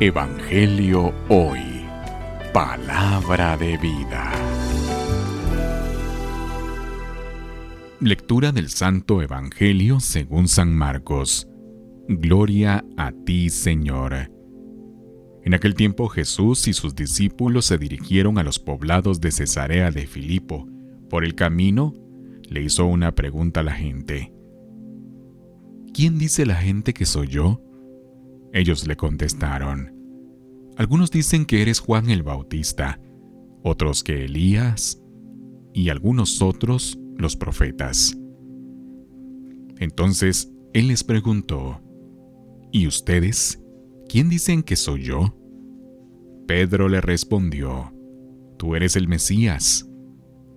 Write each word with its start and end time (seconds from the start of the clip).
Evangelio 0.00 1.14
Hoy. 1.28 1.60
Palabra 2.52 3.56
de 3.56 3.76
vida. 3.76 4.32
Lectura 8.00 8.50
del 8.50 8.68
Santo 8.68 9.22
Evangelio 9.22 10.00
según 10.00 10.48
San 10.48 10.74
Marcos. 10.74 11.46
Gloria 12.08 12.84
a 12.96 13.12
ti, 13.12 13.48
Señor. 13.48 14.32
En 15.44 15.54
aquel 15.54 15.74
tiempo 15.74 16.08
Jesús 16.08 16.66
y 16.66 16.72
sus 16.72 16.96
discípulos 16.96 17.66
se 17.66 17.78
dirigieron 17.78 18.38
a 18.38 18.42
los 18.42 18.58
poblados 18.58 19.20
de 19.20 19.30
Cesarea 19.30 19.90
de 19.90 20.06
Filipo. 20.06 20.66
Por 21.08 21.24
el 21.24 21.34
camino, 21.36 21.94
le 22.48 22.62
hizo 22.62 22.86
una 22.86 23.14
pregunta 23.14 23.60
a 23.60 23.64
la 23.64 23.74
gente. 23.74 24.32
¿Quién 25.94 26.18
dice 26.18 26.44
la 26.44 26.56
gente 26.56 26.92
que 26.92 27.06
soy 27.06 27.28
yo? 27.28 27.60
Ellos 28.52 28.86
le 28.86 28.96
contestaron, 28.96 30.02
algunos 30.76 31.10
dicen 31.10 31.44
que 31.44 31.60
eres 31.60 31.80
Juan 31.80 32.08
el 32.08 32.22
Bautista, 32.22 32.98
otros 33.62 34.02
que 34.02 34.24
Elías, 34.24 35.02
y 35.74 35.90
algunos 35.90 36.40
otros 36.40 36.98
los 37.16 37.36
profetas. 37.36 38.18
Entonces 39.78 40.52
él 40.72 40.88
les 40.88 41.04
preguntó, 41.04 41.80
¿Y 42.70 42.86
ustedes? 42.86 43.62
¿Quién 44.08 44.30
dicen 44.30 44.62
que 44.62 44.76
soy 44.76 45.04
yo? 45.04 45.36
Pedro 46.46 46.88
le 46.88 47.00
respondió, 47.00 47.92
Tú 48.58 48.74
eres 48.74 48.96
el 48.96 49.08
Mesías. 49.08 49.88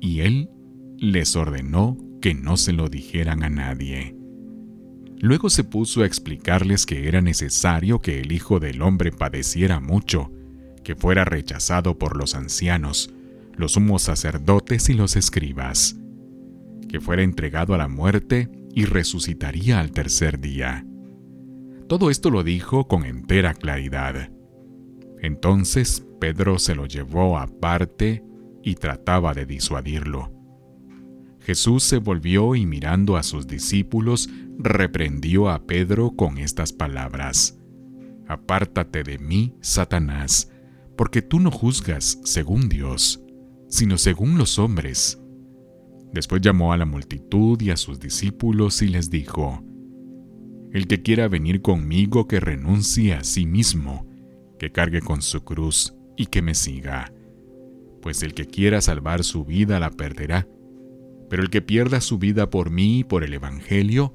Y 0.00 0.20
él 0.20 0.50
les 0.96 1.36
ordenó 1.36 1.98
que 2.20 2.34
no 2.34 2.56
se 2.56 2.72
lo 2.72 2.88
dijeran 2.88 3.42
a 3.42 3.50
nadie. 3.50 4.17
Luego 5.20 5.50
se 5.50 5.64
puso 5.64 6.02
a 6.02 6.06
explicarles 6.06 6.86
que 6.86 7.08
era 7.08 7.20
necesario 7.20 8.00
que 8.00 8.20
el 8.20 8.32
Hijo 8.32 8.60
del 8.60 8.82
Hombre 8.82 9.10
padeciera 9.10 9.80
mucho, 9.80 10.30
que 10.84 10.94
fuera 10.94 11.24
rechazado 11.24 11.98
por 11.98 12.16
los 12.16 12.34
ancianos, 12.34 13.12
los 13.56 13.72
sumos 13.72 14.02
sacerdotes 14.02 14.88
y 14.88 14.94
los 14.94 15.16
escribas, 15.16 15.96
que 16.88 17.00
fuera 17.00 17.22
entregado 17.22 17.74
a 17.74 17.78
la 17.78 17.88
muerte 17.88 18.48
y 18.74 18.84
resucitaría 18.84 19.80
al 19.80 19.90
tercer 19.90 20.40
día. 20.40 20.86
Todo 21.88 22.10
esto 22.10 22.30
lo 22.30 22.44
dijo 22.44 22.86
con 22.86 23.04
entera 23.04 23.54
claridad. 23.54 24.30
Entonces 25.20 26.06
Pedro 26.20 26.60
se 26.60 26.76
lo 26.76 26.86
llevó 26.86 27.38
aparte 27.38 28.22
y 28.62 28.76
trataba 28.76 29.34
de 29.34 29.46
disuadirlo. 29.46 30.32
Jesús 31.40 31.82
se 31.82 31.96
volvió 31.96 32.54
y 32.54 32.66
mirando 32.66 33.16
a 33.16 33.22
sus 33.22 33.46
discípulos, 33.46 34.28
reprendió 34.58 35.48
a 35.48 35.66
Pedro 35.66 36.10
con 36.10 36.38
estas 36.38 36.72
palabras. 36.72 37.58
Apártate 38.26 39.02
de 39.02 39.18
mí, 39.18 39.54
Satanás, 39.60 40.50
porque 40.96 41.22
tú 41.22 41.40
no 41.40 41.50
juzgas 41.50 42.20
según 42.24 42.68
Dios, 42.68 43.22
sino 43.68 43.96
según 43.98 44.36
los 44.36 44.58
hombres. 44.58 45.20
Después 46.12 46.42
llamó 46.42 46.72
a 46.72 46.76
la 46.76 46.86
multitud 46.86 47.60
y 47.60 47.70
a 47.70 47.76
sus 47.76 48.00
discípulos 48.00 48.82
y 48.82 48.88
les 48.88 49.10
dijo, 49.10 49.62
El 50.72 50.86
que 50.86 51.02
quiera 51.02 51.28
venir 51.28 51.62
conmigo 51.62 52.26
que 52.26 52.40
renuncie 52.40 53.14
a 53.14 53.24
sí 53.24 53.46
mismo, 53.46 54.06
que 54.58 54.72
cargue 54.72 55.00
con 55.00 55.22
su 55.22 55.44
cruz 55.44 55.94
y 56.16 56.26
que 56.26 56.42
me 56.42 56.54
siga, 56.54 57.12
pues 58.02 58.22
el 58.22 58.34
que 58.34 58.46
quiera 58.46 58.80
salvar 58.80 59.22
su 59.22 59.44
vida 59.44 59.78
la 59.78 59.90
perderá 59.90 60.48
pero 61.28 61.42
el 61.42 61.50
que 61.50 61.62
pierda 61.62 62.00
su 62.00 62.18
vida 62.18 62.50
por 62.50 62.70
mí 62.70 63.00
y 63.00 63.04
por 63.04 63.22
el 63.24 63.34
Evangelio, 63.34 64.14